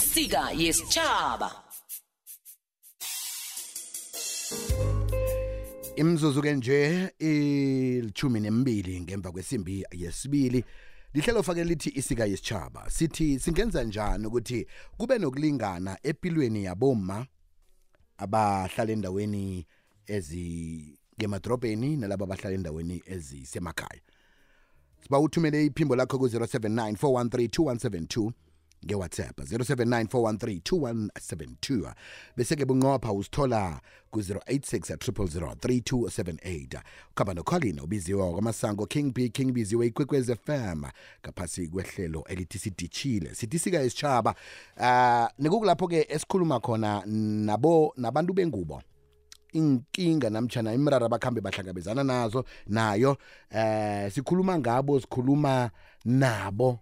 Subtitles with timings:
[0.00, 1.50] isika yesitshaba
[5.96, 10.64] imzuzu ke nje ilithumi nembili ngemva kwesimbi yesibili.
[11.14, 14.66] Lihlelo fake lithi isika yesitshaba sithi singenza njani ukuthi
[14.98, 17.26] kube nokulingana empilweni yaboma
[18.18, 19.66] abahlala endaweni
[20.06, 24.00] ezingemadrobheni nalabo abahlala endaweni ezisemakhaya?
[25.02, 28.32] Siba uthumele iphimbo lakho ku-079 413 2172
[28.86, 31.92] ngewhatsapp 0794132172
[32.36, 33.80] bese-ke bunqopha usithola
[34.10, 36.80] ku-086 3278
[37.10, 40.84] ukhamba nocolin ubiziwe kwamasango king b king biziwe ikwekwez fm
[41.24, 44.34] ngaphasi kwehlelo elithi sidishile sithi sika isitshaba
[44.76, 48.82] uh, nekukulapho-ke esikhuluma khona nabo nabantu bengubo
[49.52, 53.16] inkinga namtshana imrara bakhambe bahlangabezana nazo nayo
[53.50, 55.70] eh sikhuluma ngabo sikhuluma
[56.04, 56.78] nabo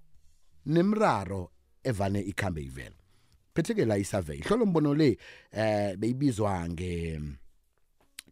[0.67, 1.51] nemraro
[1.85, 2.97] evane ikhambe ivela
[3.55, 5.19] phetheke la isurvey ihlolo mbono le
[5.53, 7.21] eh beyibizwa nge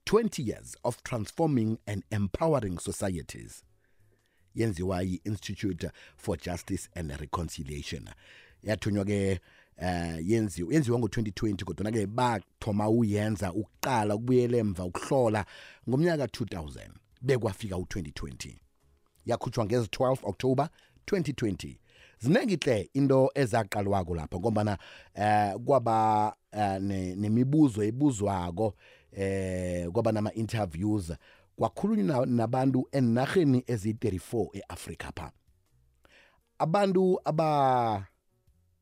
[0.07, 3.65] 20 years of transforming and empowering societies.
[4.55, 8.09] Yenziwa yi-institute for justice and reconciliation.
[8.63, 9.41] Yathunywa ke
[9.79, 15.47] eh yenziwa yenziwa ngo2020 kodwa ke bathoma uyenza ukuqala ukubuyela emva ukuhlola
[15.89, 16.89] ngomnyaka 2000
[17.23, 18.55] bekwafika u2020
[19.27, 20.69] yakhutshwa ngezi 12 October
[21.07, 21.77] 2020
[22.19, 24.79] ziningi hle into ezaqalwako lapha ngombana
[25.15, 26.81] eh kwaba eh,
[27.17, 28.75] nemibuzo ebuzwako
[29.13, 31.13] eh kwaba nama interviews
[31.57, 35.33] kwakhulunywa nabantu enarheni ezi34 eAfrika pha.
[36.59, 38.07] Abantu aba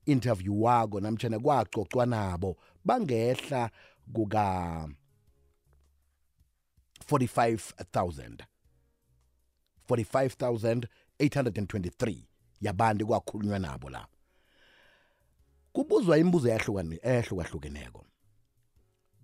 [0.06, 3.70] interview wako namtjana kwacocwa nabo bangehla
[4.12, 4.88] kuka
[7.10, 8.44] 45000
[9.88, 12.16] 45823
[12.64, 14.06] yabantu kwakhulunywa nabo la.
[15.72, 18.04] Kubuzwa imibuzo eyahlukane ehlukahlukeneko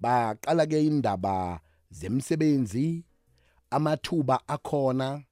[0.01, 3.05] baqala ke indaba zemsebenzi
[3.71, 5.23] amathuba akhona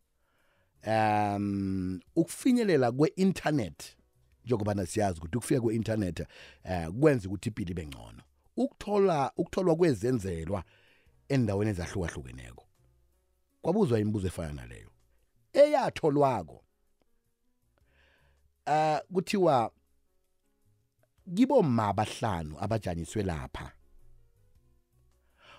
[0.87, 3.97] um ukufinyelela kwe-internet
[4.45, 6.27] njengobana siyazi ukuthi ukufika kwe-internet
[6.65, 8.23] eh kwenza ukuthi impilo ibe ngcono.
[8.57, 10.65] Ukuthola ukutholwa kwezenzelwa
[11.29, 12.65] endaweni ezahlukahlukeneko.
[13.63, 14.91] Kwabuzwa imibuzo efana naleyo.
[15.53, 16.65] Eyatholwako
[18.69, 19.73] uh kuthiwa
[21.35, 23.73] kiboma abahlanu abajanyiswe lapha.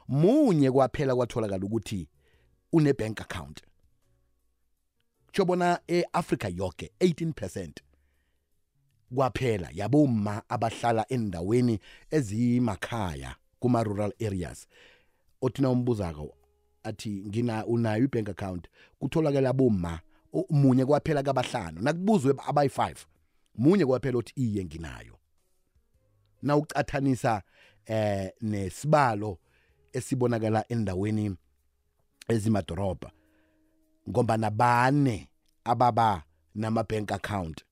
[0.07, 2.07] Munye kwaphela kwatholakala ukuthi
[2.73, 3.61] une bank account.
[5.25, 7.71] Kujobona eAfrica yonke 18%
[9.15, 11.79] kwaphela yaboma abahlala endaweni
[12.11, 14.67] ezimakhaya kuma rural areas.
[15.41, 16.35] Othina umbuzako
[16.83, 18.67] athi ngina unayo ibank account?
[18.99, 19.99] Kutholakala bomma
[20.49, 21.81] munye kwaphela kabahlanu.
[21.81, 22.95] Nakubuzwe abayi5
[23.55, 25.19] munye kwaphela uthi iye nginayo.
[26.41, 27.43] Na ucathanisa
[27.85, 29.39] eh nesibalo
[29.93, 31.37] esibonakala endaweni
[32.27, 33.11] ezimadoroba
[34.09, 35.29] ngoba nabane
[35.63, 36.23] ababa
[36.55, 37.65] nama bank account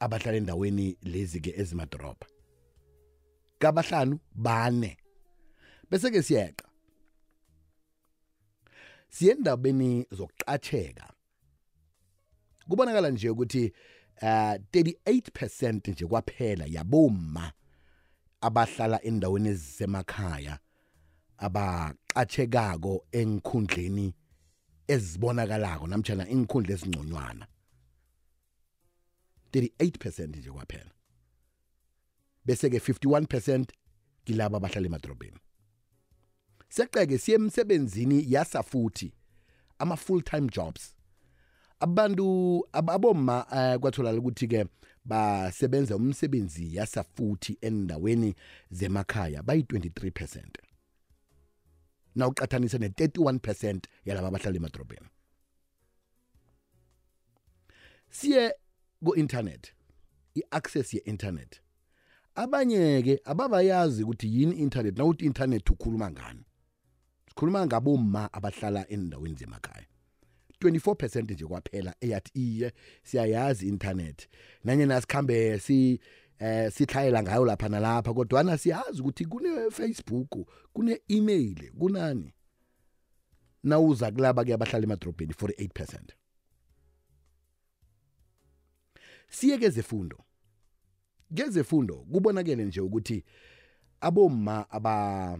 [0.00, 2.26] abahlala endaweni lezi ke ezimadoroba
[3.58, 4.96] kabahlanu bane.
[5.90, 6.67] Bese ke siyeqa
[9.08, 11.12] siyendabeni zokuqatheka
[12.68, 13.72] kubonakala nje ukuthi
[14.22, 17.52] uh 38% nje kwaphela yaboma
[18.40, 20.58] abahlala endaweni ezisemakhaya
[21.38, 24.14] abaqathekako enkhundleni
[24.88, 27.46] ezibonakalako namtjana inkhundla ezingconywana.
[29.52, 30.92] 38% nje kwaphela.
[32.44, 33.64] Bese ke 51%
[34.24, 35.40] kilabo abahlala emadrobheni
[36.68, 39.12] seqeke siye emsebenzini yasafuthi
[39.78, 40.94] ama full time jobs.
[41.80, 44.66] Abantu aboma uh, kwatholakala ukuthi ke
[45.04, 48.34] basebenza umsebenzi yasafuthi endaweni
[48.70, 50.42] zemakhaya bayi 23%
[52.14, 55.08] na uqathanisa ne 31% yalabo abahlala emadrobheni.
[58.10, 58.54] Siye
[59.04, 59.72] ku internet
[60.34, 61.60] i-access ye-internet.
[62.34, 66.44] Abanye ke ababayazi ukuthi yini internet nawuthi internet ukhuluma ngani.
[67.38, 69.86] Sikhuluma ngabomma abahlala endaweni zemakhaya.
[70.60, 74.28] 24% nje kwaphela eyathi iye siyayazi internet
[74.64, 76.00] nanye nasikhambe si
[76.38, 82.34] eh sithayela ngayo lapha nalapha kodwa na siyazi ukuthi kune Facebook kune email kunani?
[83.62, 85.98] Nawuza kulaba ke abahlala emadrobheni 48%
[89.28, 90.24] siye zefundo
[91.34, 93.24] kezefundo kubonakele nje ukuthi
[94.00, 95.38] abomma aba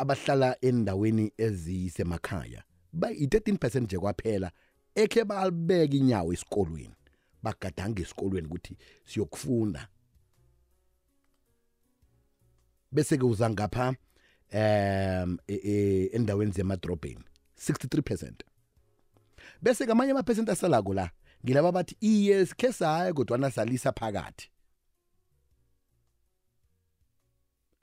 [0.00, 2.62] abahlala endaweni ezisemakhaya
[2.92, 4.52] bayi 13% nje kwaphela
[4.94, 6.94] ekhe balibeka inyawo esikolweni
[7.42, 9.88] bagadanga esikolweni ukuthi siyokufunda.
[12.92, 13.88] Bese ke uza ngapha
[14.52, 17.24] um e- e- endaweni zemadrobheni
[17.58, 18.32] 63%
[19.62, 21.10] bese ke amanye amaphesent asalako la
[21.44, 24.50] ngilaba bathi iye sikhe saye kodwana salisa phakathi.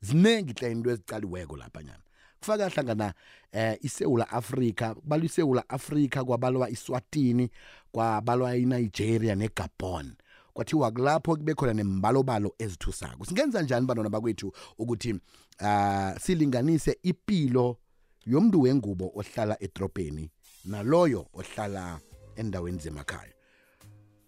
[0.01, 2.06] Ziningi hle into ezicaliweko lapha nyana
[2.47, 3.13] kufaka hlangana
[3.51, 7.49] eh iSouth Africa kubalwa iSouth Africa kwabalwa iSwatini
[7.91, 10.15] kwabalwa iNigeria neGabon.
[10.53, 13.25] Kwathiwa kulapho kube khona nembalobalo ezithusako.
[13.25, 15.19] Singenza njani bantwana bakwethu ukuthi
[15.59, 17.77] ah silinganise ipilo
[18.25, 20.31] yomntu wengubo ohlala edrobheni
[20.65, 21.99] naloyo ohlala
[22.35, 23.33] endaweni zemakhaya?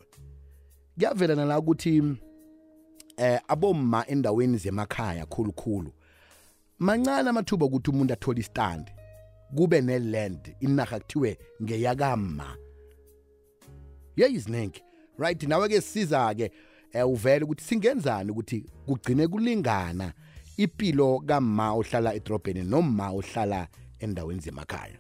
[0.94, 2.02] kuyavela nala ukuthi
[3.16, 5.92] eh abomma endaweni zemakhaya khulukhulu
[6.78, 8.90] mancane amathuba ukuthi umuntu athole istand
[9.56, 12.56] kube neland inaga kuthiwe ngeyakama
[14.16, 14.82] yeyiziningi
[15.18, 15.42] right?
[15.42, 16.50] Nawe ke siza ke
[16.92, 20.12] eh, uvele ukuthi singenzani ukuthi kugcine kulingana
[20.56, 23.68] ipilo kama ohlala edrobheni noma ohlala
[23.98, 24.98] endaweni zemakhaya?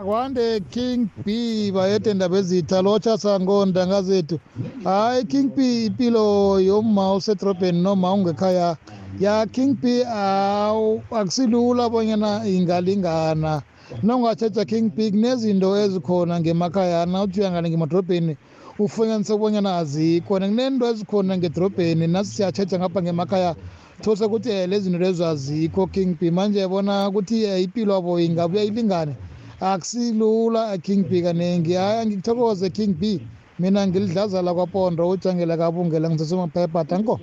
[0.00, 4.36] Akwande king b bayede ndaba ezitha lotsha sangonda ngazethu
[4.84, 8.76] hayi king b impilo yoma usedrobheni noma ungekhaya.
[9.20, 13.62] Ya king b awu akusilula bonyana ingalingana.
[14.02, 17.06] Nongathetha king b kunezinto ezikhona ngemakhaya.
[17.06, 18.36] Nawuthi uyangane ngemadrobheni
[18.78, 20.40] ufunyanise bonyana azikho.
[20.40, 23.54] Kunento ezikhona ngedrobheni nasi siyathetha ngapha ngemakhaya
[24.02, 28.20] those ukuthi um lezi zinto lezo azikho king b manje yabona ukuthi eh, impilo yabo
[28.20, 29.16] ingabuya ilingane.
[29.62, 33.20] Akusilula king b kaningi hayi angikuthokoze king b.
[33.58, 37.20] Mina ngilidlazala kwapondo ujangela kabungela ngisesemaphepha danko.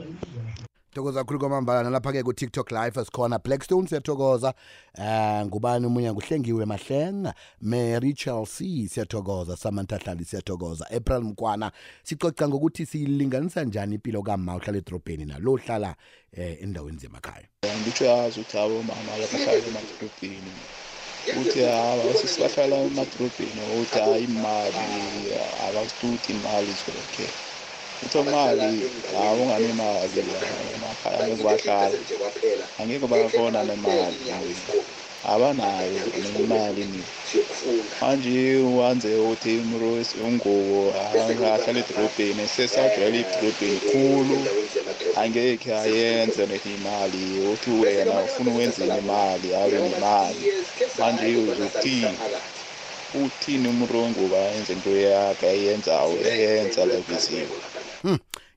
[0.93, 4.53] Thokoza kakhulu kwamambala nalapha-ke ku-tiktok live esikhona blackstone siyathokoza.
[4.97, 7.33] Um ngubani umunye nguhlengiwe mahlenga.
[7.61, 10.89] Mary chelsea siyathokoza samantha hlali siyathokoza.
[10.91, 11.71] April mkwana
[12.03, 15.95] sicoca ngokuthi siyilinganisa njani impilo kama uhlala edrobheni nalo hlala
[16.37, 17.47] um endaweni zemakhaya?
[17.81, 20.51] Ngitsho yazi ukuthi abomama labahlala emadolobheni
[21.27, 24.83] ukuthi hayi sisibahlala emadolobheni ukuthi hayi imali
[25.65, 27.25] abasituti imali zonke
[28.01, 28.69] ukuthi imali
[29.15, 30.19] hayi unganemali
[30.75, 31.97] emakhaya angeke bahlala
[32.79, 34.17] angeke babona nemali
[35.23, 37.03] abanayo nemali ni.
[38.01, 44.37] Manje wanze ukuthi umrosi ungubo ahlala edorobheni sesagcwele edorobheni khulu.
[45.15, 46.43] Angeke ayenze
[46.75, 50.43] imali uthi wena ufuna ukwenzeni imali abe nemali.
[50.99, 52.17] Manje uzokuthini
[53.13, 57.57] uthini umrongo bayenze into yakhe ayenzayo eyenza lebiziwe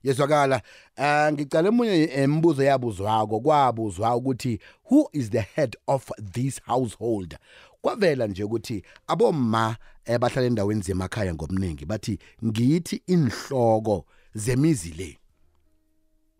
[0.03, 0.61] yezwakala.
[0.97, 7.37] Uh, ngicala emunye embuzo yabuzwako kwabuzwa ukuthi who is the head of this household?
[7.81, 15.19] Kwavela nje ukuthi abomma ebahlala endaweni zemakhaya ngomningi bathi ngithi inhloko zemizi le.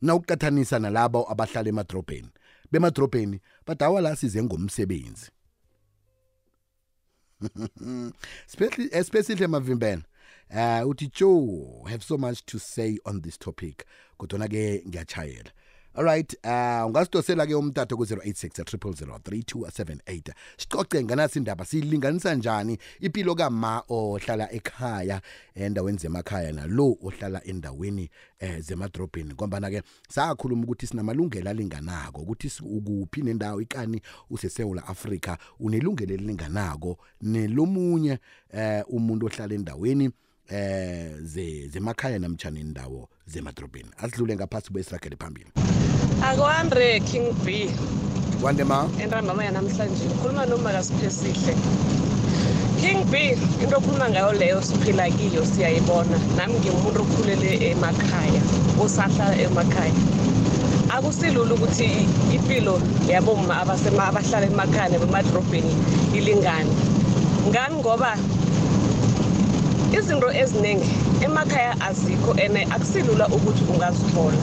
[0.01, 2.29] Nawuqathanisa nalabo abahlala emadrobheni.
[2.71, 5.31] Bemadrobheni badawa la size ngomsebenzi.
[8.93, 10.03] Especially emavimbela
[10.53, 13.85] uh uthi Joe have so much to say on this topic
[14.17, 15.51] kodwa ke ngiyachayela
[15.95, 24.51] Alright uh ungasidosela ke umtato ku 0863003278 sicoce nganasi indaba silinganisa njani impilo kama ohlala
[24.51, 25.21] ekhaya
[25.55, 29.33] endaweni zemakhaya nalo ohlala endaweni eh zemadrobheni?
[29.33, 38.19] Ngoba ke sakhuluma ukuthi sinamalungelo alinganako ukuthi ukuphi nendawo ikani useSouth Africa unelungelo elinganako nelomunye
[38.53, 40.11] eh umuntu ohlala endaweni
[40.49, 45.51] eh ze zemakhaya namtjana indawo zemadrobheni asidlule ngaphasi kwesiragele phambili.
[46.21, 47.69] Akwandre king b
[48.41, 48.89] kwande ma.
[49.01, 51.55] Entambama yanamhlanje ukhuluma nomakasiphesihle
[52.81, 56.17] king b into okhuluma ngayo leyo siphila kiyo siyayibona.
[56.37, 58.41] Nami ngiwumuntu okhulele emakhaya
[58.81, 59.93] osahlala emakhaya.
[60.89, 61.89] Akusilula ukuthi
[62.35, 65.75] impilo yaboma abahlala emakhaya nabemadrobheni
[66.13, 66.69] ilingane.
[67.47, 67.75] Ngani?
[67.75, 68.17] Ngoba
[69.97, 70.89] izinto eziningi
[71.25, 74.37] emakhaya azikho and akusilula ukuthi ungazithola.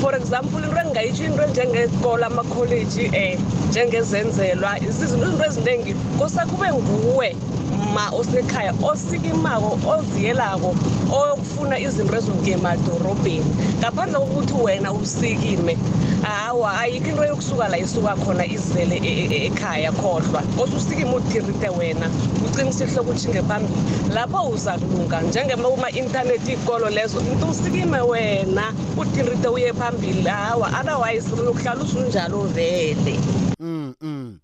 [0.00, 7.36] For example into engingayitsho into enjengesikolo amakholeji um njengezenzelwa izinto izinto eziningi kose kube nguwe
[7.72, 10.74] umma osekhaya osikimako oziyelako
[11.12, 15.76] oyokufuna izinto ezonke emadorobheni ngaphandle kokuthi wena usikime
[16.22, 22.10] hawa ayikho into yokusuka la isuka khona izele e- e- ekhaya khohlwa osusikime uthirite wena
[22.46, 30.22] uqinisile ukuthi phambili lapho uza kulunga njengema-intanethi iy'kolo lezo into usikime wena uthirite uye phambili.
[30.22, 33.18] Hawa otherwise lokuhlala usunjalo vele.
[33.60, 34.38] Mm mm.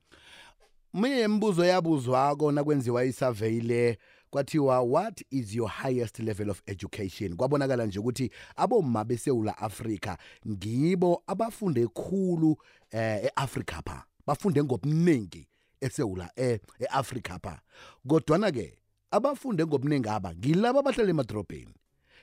[0.92, 3.98] Manye imibuzo yabuzwa kona kwenziwa isurvey le
[4.30, 7.36] kwathiwa what is your highest level of education?
[7.36, 10.16] Kwabonakala nje ukuthi abomma beSeula Africa
[10.48, 12.56] ngibo abafunde khulu
[12.90, 14.04] eh eAfrica pha.
[14.26, 15.48] Bafunde ngobuningi
[15.80, 17.60] eSeula eh eAfrica pha.
[18.08, 18.78] Kodwana ke
[19.10, 21.74] abafunde ngobuningi aba ngilabo abahlala emadrobheni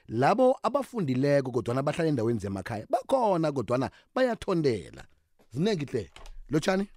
[0.07, 5.05] labo abafundileko kodwana bahlala endaweni zemakhaya bakhona kodwana bayathondela.
[5.53, 6.11] Zinengi hle
[6.49, 6.87] lotshani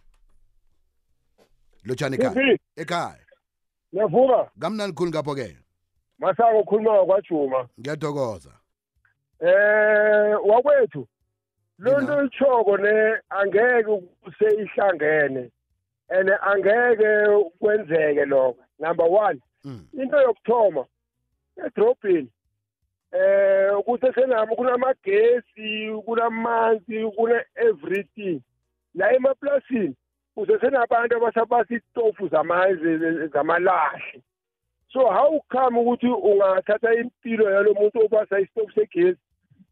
[1.85, 2.59] lotshani ekhaya?
[2.77, 3.28] Ekhaya.
[3.95, 5.57] Ngiyavuka kamnandi khulu ngapho ke
[6.19, 7.69] masako ukhuluma kwaJuma.
[7.81, 8.51] ngiyathokoza
[9.41, 11.07] Eh wakwethu
[11.79, 12.03] lo Yina.
[12.03, 15.51] nto ichoko ne angeke useyihlangene
[16.11, 17.11] ene angeke
[17.59, 18.57] kwenzeke lokho.
[18.79, 19.87] Number 1 Mm.
[19.93, 20.85] into yokuthoma
[21.67, 22.29] edrobheni
[23.13, 28.41] eh kusesenami kunamagesi kunamanzi kune everything
[28.95, 29.95] la emaplasini
[30.39, 34.23] kusesenabantu abasabasa itofu zama- zamalahle.
[34.93, 39.19] So how come ukuthi ungathatha impilo yalo muntu obasa isitofu segesi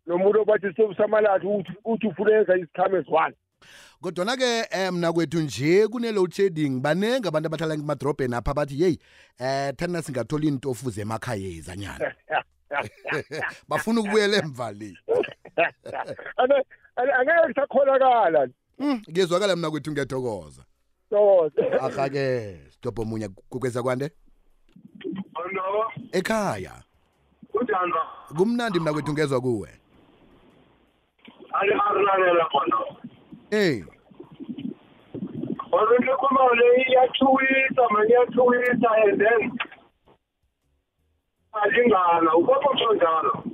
[0.07, 3.37] nomuntu obathi isitofu samalahle uthi ufuneka izikhame eziwani
[4.01, 8.99] kodwana ke eh, mna kwethu nje kune-load shedding banenge abantu abahlala emadrobheni apha bathi yeyi
[9.39, 12.13] eh thina singathola iintofu zemakhaya ezanyana.
[13.69, 14.97] Bafuna ukubuyela emva le.
[16.97, 20.63] Angeke kusakholakala Mm, ngiyezwakala mna kwethu ngiyathokoza.
[21.11, 24.11] So arha-ke sidobho omunye kukweza kwande?
[25.53, 26.83] No ekhaya.
[27.53, 27.93] Kunjani?
[28.37, 29.69] Kumnandi mna kwethu ngezwa kuwe.
[31.53, 32.77] Ali arilalela khona.
[33.51, 33.85] Ey
[35.73, 39.59] wazengikhuluma le iyathuwisa manje iyathuwisa and then
[41.53, 42.35] alingana.
[42.35, 43.45] Ukopho kusho njalo.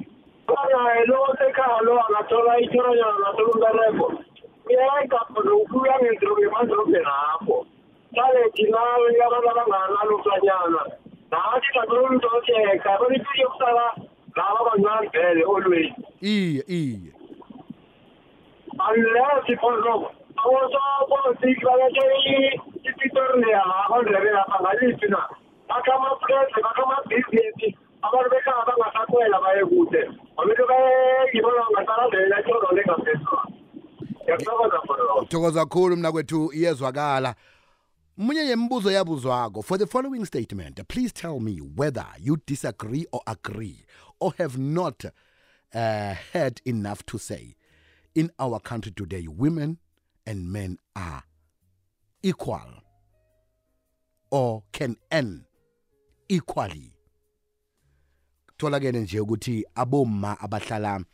[0.46, 4.24] Kanaye lo osekhaya lo angathola ithoranyana angathola umbereko
[4.68, 7.66] uyayigabha ubuya ngemadorobheni akho
[8.12, 8.78] hlale thina
[9.26, 10.82] abantu abanganalo mhlanyana
[11.30, 13.84] nathi sathola umntu otheka banifiye yokusala
[14.36, 17.12] laba abancane vele olweni iye iye
[18.88, 20.06] unless because
[20.42, 25.20] abosopolitiki balethe ipitori leyamakondlebe lapha ngaliphi na
[25.68, 30.00] bakha amaprese bakha amabhizinisi abantu bekhaya bangasakhwela baye kude
[30.38, 33.51] abantu bayengibona ngasalandela itoro lengaphezulu
[34.22, 37.34] ngiyakuthokoza kakhulu mna kwethu iyezwakala.
[38.16, 43.84] Munye yemibuzo yabuzwako for the following statement please tell me whether you disagree or agree
[44.20, 45.04] or have not
[45.74, 47.56] uh, had enough to say
[48.14, 49.78] in our country today women
[50.26, 51.22] and men are
[52.22, 52.82] equal
[54.30, 55.44] or can earn
[56.28, 56.92] equally.
[58.46, 61.04] Kutholakele nje ukuthi aboma abahlala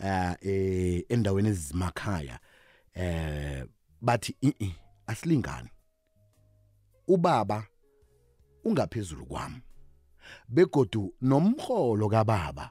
[0.00, 2.38] eh, endaweni ezimakhaya
[2.96, 3.66] eh
[4.00, 4.74] bathi i
[5.06, 5.70] asilingani?
[7.08, 7.66] Ubaba
[8.64, 9.62] ungaphezulu kwami
[10.48, 12.70] begodu nomholo kababa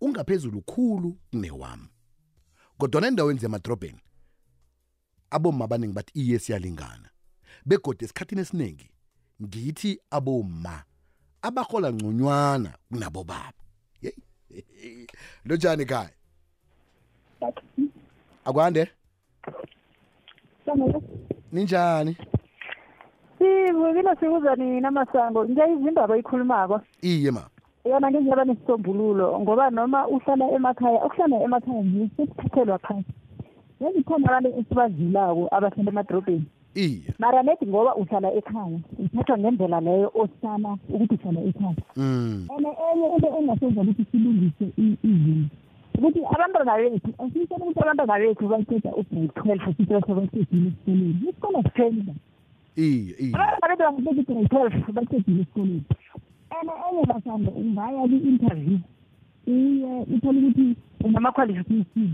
[0.00, 1.88] ungaphezulu khulu kunewami.
[2.78, 4.00] Kodwa endaweni zemadrobheni
[5.30, 7.10] abomma abaningi bathi iye siyalingana.
[7.66, 8.90] Begodwa esikhathini esiningi
[9.42, 10.84] ngithi abomma
[11.42, 13.52] abahola ngconywana kunabo baba
[14.02, 15.06] Yeyi.
[15.44, 16.14] lotshani ekhaya?
[18.48, 18.88] Akwande?
[21.52, 22.16] Ninjani?
[23.38, 26.80] Sivukile sikuza nina masango ngiyayizwa indaba oyikhulumako.
[27.02, 27.42] Iye ma.
[27.84, 33.12] Yona ngengaba nesisombululo ngoba noma uhlala emakhaya ukuhlala emakhaya nje sesithathelwa phansi
[33.80, 37.14] nezikhona abantu esibazilako abahlala emadrobheni iye.
[37.18, 41.82] Mara nedi ngoba uhlala ekhaya uthathwa ngendlela leyo osana ukuthi uhlala ekhaya.
[41.96, 42.48] Mm.
[42.50, 45.67] And enye into engasenza ukuthi silungise izinto
[45.98, 52.14] ukuthi abantwana bethu asiyitshela ukuthi abantwana bethu baqeda ugrade twelve sithatha baqedile esikoleni isikole siphela
[52.76, 53.34] iye iye.
[53.34, 55.84] Abantwana bethu bangaqeda ugrade twelve baqedile esikoleni
[56.56, 58.78] and enye basanda ungaya kwi-interview
[59.46, 60.66] uye uthole ukuthi
[61.04, 62.10] unama-qualification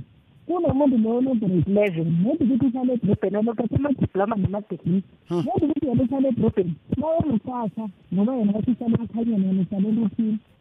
[0.47, 5.03] kunomuntu lo ono-grade eleven maybe ukuthi uhlale edrobheni onophethe amadiploma namadegree.
[5.31, 10.54] Maybe ukuthi yena uhlale edrobheni mayemusasa ngoba yena bathi uhlale emakhanyeni yena uhlale eluphini Hmm,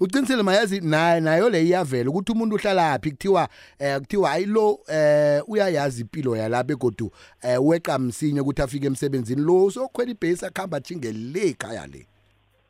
[0.00, 6.00] uqinisele mayazi naye nayo le iyavela ukuthi umuntu uhlalaphi kuthiwa eh kuthiwa ayilo eh uyayazi
[6.02, 7.10] impilo yala begodu
[7.42, 9.42] eh weqa msinya ukuthi afike emsebenzini.
[9.42, 12.06] Lo sokhwela ibhesi akhamba jinge le ekhaya le.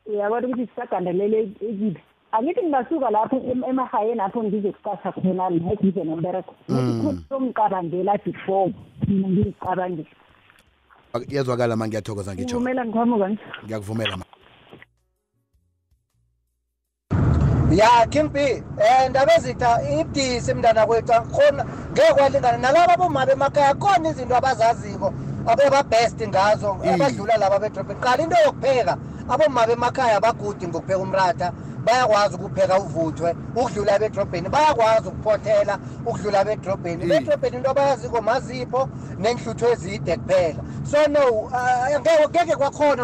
[0.05, 1.97] Uyabona ukuthi sisagandelele ekibi
[2.31, 6.55] angithi ngingasuka lapho em- emahayeni apho ngize kusasa khona la ngize nombereko
[7.29, 8.73] omcabangela before
[9.07, 10.09] mina ngizicabangela
[11.29, 14.25] iyazwakala ma ngiyathokoza ngitsho ngivumela ngiqhamuka nje ngiyakuvumela ma.
[17.71, 23.73] Ya king b um ndaba ezitha ibudisi mntana kwethu khona ngeke kwalingana nalaba boma bemakhaya
[23.75, 25.13] khona izinto abazaziko.
[25.51, 28.97] Abebabhest ngazo abadlula laba bedrobheni qala into yokupheka.
[29.29, 31.51] Aboma bemakhaya bagudi ngokupheka umratha
[31.85, 38.89] bayakwazi ukupheka uvuthwe ukudlula abedrobheni bayakwazi ukuphothela ukudlula abedrobheni bedrobheni into abayaziko mazipho
[39.19, 40.63] nenhluthu ezide kuphela.
[40.83, 43.03] So no ah, ngeke ngeke kwakhona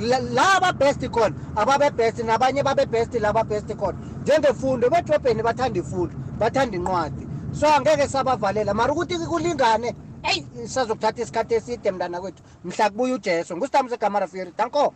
[0.00, 3.98] la- la ababhest khona ababebhest nabanye babebhest la babhest khona.
[4.22, 7.26] Njengefundo bedrobheni bathanda ifundo bathanda incwadi.
[7.52, 12.42] So angeke sabavalela mara ukuthi kulingane eyi sazokuthatha isikhathi eside mntana kwethu.
[12.64, 13.56] Mhla kubuya ujesu.
[13.56, 14.94] Ngusitami segamarafiri danko.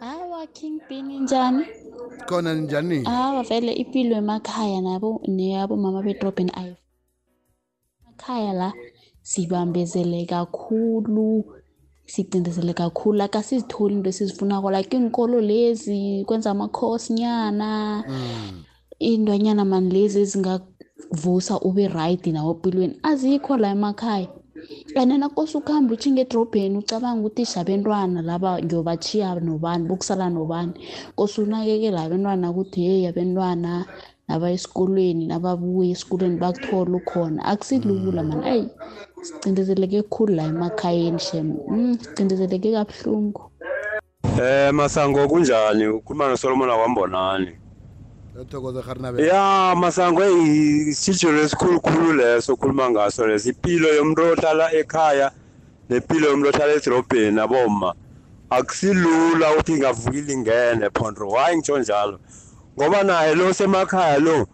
[0.00, 1.64] Hawa King Bin njani?
[2.26, 3.04] khona njani?
[3.04, 6.76] Hawa vele impilo emakhaya nabo neyabo mama bedrobheni ayi.
[8.02, 8.72] Emakhaya la
[9.22, 11.44] sibambezele kakhulu
[12.06, 13.22] sicindezele kakhulu.
[13.22, 14.70] Akasizitholi into esizifunako.
[14.70, 18.04] Like iinkolo lezi kwenza amakhosi nyana
[19.02, 20.26] iintwanyana mani lezi
[20.96, 24.28] ezingakuvusa ube right nawe empilweni azikho la emakhaya
[24.96, 30.74] and nakose ukuhambe utjhinga edrobheni ucabanga ukuthi shabentwana laba ngiyobatjhiya nobani bokusala nobani
[31.16, 33.70] kose unakekela abentwana ukuthi heyi abentwana
[34.28, 38.66] naba esikolweni nababuya esikolweni bakuthola ukhona akusilula mani ayi
[39.26, 43.42] sicindezeleke khulu la emakhayeni shem mm, sicindezeleke kabuhlungu
[44.36, 45.86] Eh Masango kunjani?
[45.86, 47.63] Ukhuluma noSolomon akwambonani.
[48.38, 54.72] Yathokoza harinabe Ya Masango hey isitshilo esikhulu khulu leso ukhuluma ngaso leso impilo yomuntu ohlala
[54.72, 55.30] ekhaya
[55.88, 57.94] nempilo yomuntu ohlala edrobheni aboma
[58.50, 61.28] akusilula ukuthi ingavukile ingene phondro.
[61.30, 62.18] Why ngitsho njalo.
[62.78, 64.46] Ngoba naye lo semakhaya lo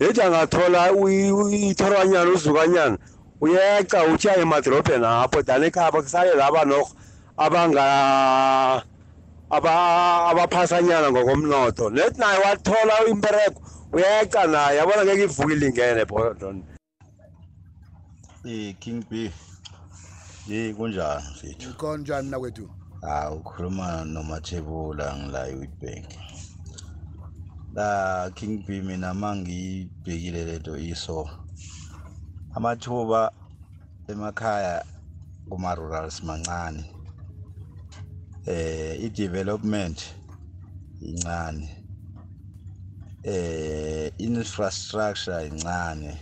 [0.00, 2.98] yethi angathola ithorwanyana uzukanyana.
[3.40, 6.90] Uyeca uthi aye emadrobheni apho dani ekhaya bakusale laba nokho
[7.36, 8.82] abanga aba
[9.50, 13.60] abaphasanyana ngokomnotho net naye wathola impereko
[13.92, 16.48] uyeca naye yabona ngeke ivukile ingene phondro
[18.44, 19.30] Eh King B.
[20.46, 21.74] Yi kunjani mfethu?
[21.74, 22.70] konjani nakwethu
[23.02, 26.06] Ah ukhuluma noMathebula ngila eWitbank.
[27.74, 31.28] La King B mina mangibhekile lento iso.
[32.54, 33.32] Amathuba
[34.08, 34.84] emakhaya
[35.48, 36.97] kuma rurals mancane.
[38.50, 39.98] Eh i development
[41.08, 41.68] incane.
[43.24, 46.12] Eh infrastructure incane.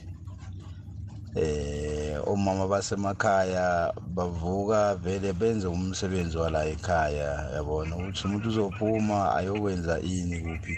[1.37, 10.41] eh omama basemakhaya bavuka vele benze umsebenzi wala ekhaya yabona ukuthi umuntu uzophuma ayokwenza ini
[10.41, 10.75] kuphi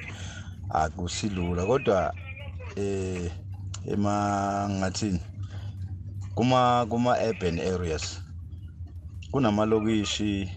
[0.80, 2.00] akusilula kodwa
[2.76, 3.30] eh
[3.92, 4.14] ema
[4.70, 5.20] ngathini
[6.34, 8.18] kuma kuma urban areas
[9.30, 10.50] kunamalokishi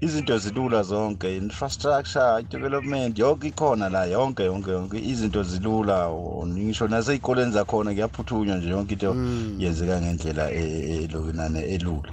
[0.00, 4.98] izinto zilula zonke infrastructure development yonke ikhona la yonke yonke yonke.
[4.98, 6.08] Izinto zilula
[6.46, 9.16] ngisho nasey'koleni zakhona kuyaphuthunywa nje yonke into
[9.58, 12.12] yenzeka ngendlela e- elokinane elula.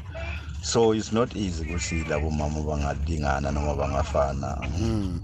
[0.62, 4.58] So it's not easy ukuthi labo mama bangalingana noma bangafana.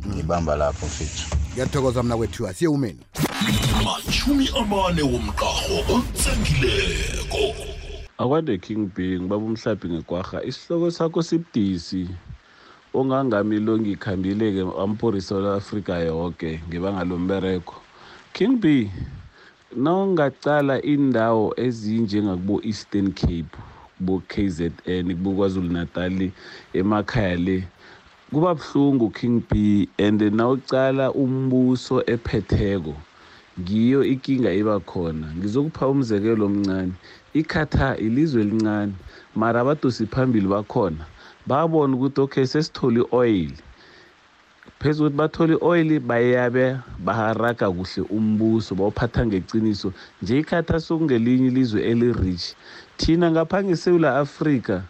[0.08, 1.36] Ngibamba lapho mfethu.
[1.54, 3.00] Ngiyathokoza mna kwethu asiye umeni.
[3.84, 7.72] Mashumi amane womqaho otsengileko
[8.18, 12.08] akwande king b ngibaba umhlaphi ngekwarha isihloko sakho sibudisi.
[12.94, 17.76] Ongangamilo ngikhambile-ke ampurisa la-afrika yoke ngebanga lombereko
[18.34, 18.92] king b
[19.76, 23.56] nawungacala indawo ezinjengakubo-eastern cape
[23.98, 26.32] kubo-kzn kubo-kwazulu natali
[26.74, 27.58] emakhaya le
[28.32, 32.96] kuba buhlungu king b and nawucala umbuso ephetheko
[33.60, 35.28] ngiyo ikinga iba khona.
[35.38, 36.92] Ngizokupha umzekelo omncane
[37.34, 38.94] iqatar ilizwe elincane
[39.36, 41.06] mara abadosi phambili bakhona.
[41.48, 43.52] Babona ukuthi okay sesithole i-oil.
[44.80, 49.94] Phezu kokuthi bathole i-oil bayabe baharaga kuhle umbuso bawuphatha ngeqiniso.
[50.22, 52.56] Nje iqatar sokungelinye ilizwe eli-rich
[52.98, 54.84] thina ngapha ngesewula afrika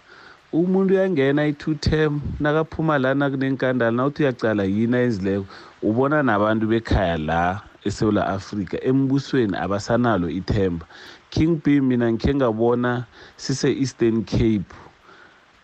[0.53, 5.45] umuntu uyangena i-two term nakaphuma lana kunenkandala nawuthi uyacala yini ayenzileko
[5.83, 10.85] ubona nabantu bekhaya la esewula afrika embusweni abasanalo ithemba.
[11.29, 13.05] King b mina ngikhe ngabona
[13.37, 14.90] sise-eastern cape.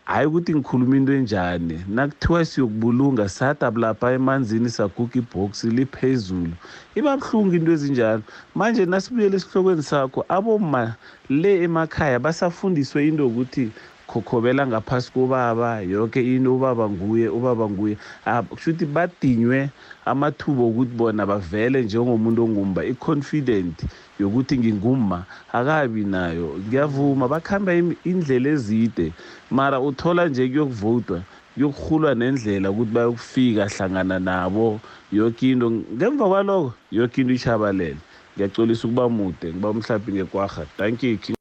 [0.07, 1.83] Hhayi ukuthi ngikhuluma into enjani?
[1.87, 6.53] Nakuthiwa siyokubulunga sadab lapha emanzini saguga ibhoksi liphezulu.
[6.95, 8.23] Iba buhlungu into ezinjalo.
[8.55, 10.95] Manje nasibuyele esihlokweni sakho aboma
[11.29, 13.71] le emakhaya basafundiswe into yokuthi
[14.07, 17.97] khokhobela ngaphasi kobaba yonke into ubaba nguye ubaba nguye.
[18.25, 19.69] Ah, kusho ukuthi badinywe
[20.05, 22.85] amathuba okuthi bona bavele njengomuntu ongumba.
[22.85, 23.83] I-confident
[24.19, 26.55] yokuthi ngingumma akabi nayo.
[26.67, 29.13] Ngiyavuma bakuhamba indlela ezide.
[29.51, 31.21] Mara uthola nje kuyokuvotwa
[31.53, 34.79] kuyokuhulwa nendlela ukuthi bayokufika hlangana nabo
[35.11, 35.71] yonke into.
[35.71, 37.97] Ngemva kwaloko yonke into ishabalele
[38.35, 40.65] ngiyacolisa ukuba mude ngiba mhlawumbe ngekwarha.
[40.77, 41.37] Thank you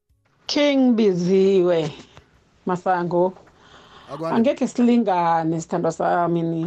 [0.46, 1.90] king biziwe.
[2.66, 3.32] Masango.
[4.34, 6.64] Angekhe silingane sithandwa sami ni.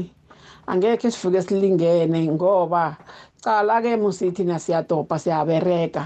[0.67, 2.97] Angekhe sifuke silingene ngoba
[3.43, 6.03] cala-ke musithi nasiyadobha siyabereka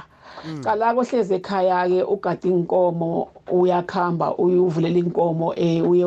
[0.63, 6.05] cala kohlezi ekhaya-ke ugade inkomo uyakhamba uyuvulela inkomo um uye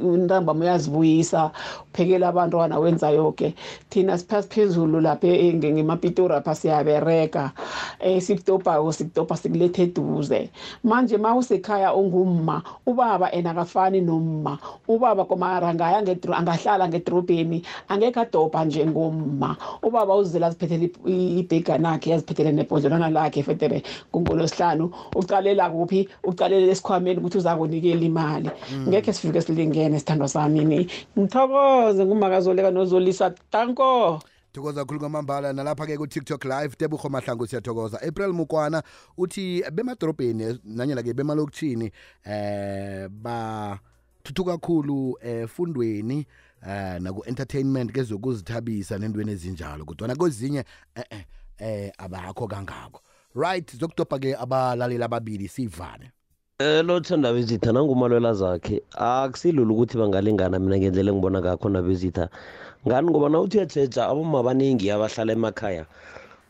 [0.00, 1.50] ntambama uyazibuyisa
[1.92, 3.54] uphekela abantwana wenza yoke
[3.90, 7.52] thina siphasi phezulu lapha e- nge- ngemapitori apha siyabereka
[8.06, 10.50] um sikutobhako sikutobha sikulethe eduze.
[10.84, 14.58] Manje ma usekhaya ungumma ubaba ena akafani nomma.
[14.88, 22.14] Ubaba komara angaya ngedro- angahlala ngedrobheni angekhe adobha njengomma ubaba uzela aziphethele ip- i- ibheganakhe
[22.14, 23.82] aziphethele nebhodlelwana lakhe fetere
[24.14, 24.90] ngongolosihlanu.
[25.14, 26.08] Ucalela kuphi?
[26.38, 28.50] Ucalela esikhwameni ukuthi uzakunikela imali.
[28.88, 30.90] Ngekhe sifike silingene sithandwa sami ni.
[31.18, 34.22] Ngithokoze ngumakazoleka nozolisa tanko!
[34.52, 38.02] Thokoza khulu kwamambala nalapha-ke ku-tiktok live tebuho mahlangu siyathokoza.
[38.02, 38.82] April mukwana
[39.18, 41.92] uthi bemadorobheni nanyena-ke bemalokitshini
[42.24, 46.26] eh bathuthuka kakhulu efundweni
[46.66, 51.24] eh naku-entertainment kezokuzithabisa nentweni ezinjalo kodwana kwezinye eh eh
[51.58, 53.00] eh abakho kangako.
[53.34, 56.10] Right zokudobha-ke abalaleli ababili siyivane.
[56.60, 62.28] Eh lothanda bezitha nangumalwela zakhe akusilula ukuthi bangalingana mina ngendlela engibona ngakho nabezitha
[62.82, 63.10] ngani?
[63.10, 65.86] Ngoba nawuthi uyatsheja aboma abaningi abahlala emakhaya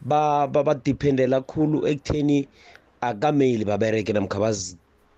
[0.01, 2.49] ba- ba- badiphendela khulu ekutheni
[3.05, 4.41] akameli babereke namkha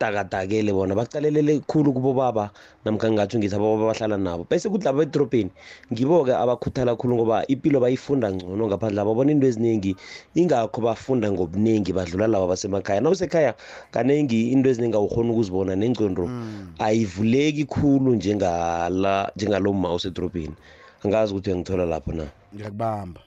[0.00, 2.50] bazitakadakele bona baqalelele khulu kubobaba
[2.84, 5.50] namkha ngingatsho ngithi abobaba bahlala nabo bese kuthi laba edorobheni
[5.92, 9.96] ngibo-ke abakhuthala khulu ngoba ipilo bayifunda ngcono ngaphandle babona into eziningi
[10.34, 13.00] ingakho bafunda ngobuningi badlula laba basemakhaya.
[13.00, 13.54] Nawusekhaya
[13.92, 16.24] kaningi into eziningi awukhona ukuzibona nengcondo
[16.78, 20.56] ayivuleki khulu njengala njengalo mma usedorobheni
[21.04, 22.24] angazi ukuthi uyangithola lapho na?
[22.54, 23.20] Ngiyakubamba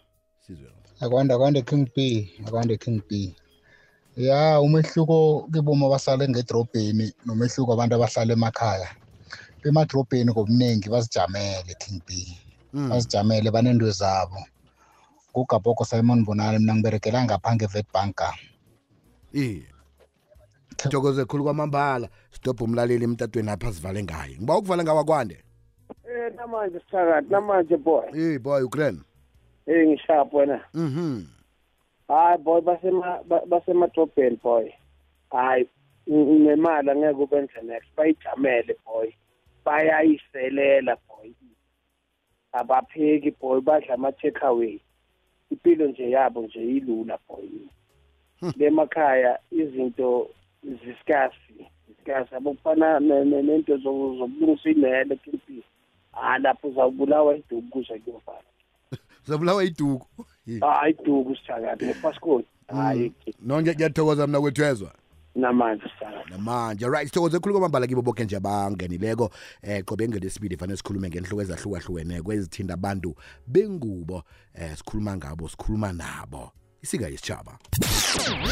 [1.00, 1.98] akwande akwande king b
[2.46, 3.36] akwande king b
[4.18, 8.90] ya umehluko kiboma abahlala ngedrobheni nomehluko abantu abahlala emakhaya.
[9.64, 12.28] Bemadrobheni ngobuningi bazijamele king b.
[12.74, 14.44] Bazijamele banento zabo.
[15.32, 18.34] Ngugaboko simon bonani mina ngiberekela ngapha nge-vetbanka
[19.34, 19.66] iye.
[20.78, 22.10] Thokoze khulu kwamambala.
[22.32, 24.38] Sidobha umlaleli emtatweni apha sivale ngaye.
[24.38, 25.44] Ngiba ukuvala ngawa kwande?
[26.06, 28.06] Eh namanje sithakathi namanje boy.
[28.14, 29.02] Eh boy ukren.
[29.66, 30.62] Eh ngisharp wena.
[30.74, 31.33] Mhm.
[32.14, 34.70] Hayi boy basema ba- basemadrobheni boy.
[35.32, 35.66] Hayi
[36.08, 39.08] n- nemali angeke ubenze next bayijamele boy.
[39.66, 41.30] Bayayiselela boy.
[42.54, 44.80] Abapheki boy badla ama takeaway.
[45.52, 47.50] Impilo nje yabo nje ilula boy.
[48.58, 50.30] Lemakhaya izinto
[50.64, 51.68] ziskasi.
[51.88, 55.64] Ziskasi abokufana ne- ne- nento zo- zokulungisa imele kimpilo.
[56.14, 58.48] Ah lapho uzawubulawa iduku kuze kuyofana.
[59.28, 60.08] Zabulawa iduku.
[60.62, 62.46] Hayi iduku sithakathi ngepassport.
[62.68, 64.92] Hayi No ngiya- ngiyathokoza mina kwethwezwa.
[65.36, 66.30] namanje sithakathi.
[66.32, 69.30] namanje right sithokoze khulu kwamambala kibo bonke nje abangenileko
[69.62, 73.16] eh qobe ngelesibili fanele sikhulume ngenhloko ezahlukahlukene kwezithinda abantu
[73.48, 76.52] bengubo eh sikhuluma ngabo sikhuluma nabo
[76.84, 77.58] isika yesitshaba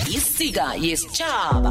[0.10, 1.70] isika yesitshaba